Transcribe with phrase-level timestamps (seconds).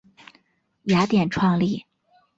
[0.85, 1.85] 雅典创立。